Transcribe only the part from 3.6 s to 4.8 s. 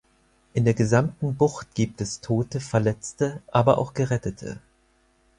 auch Gerettete.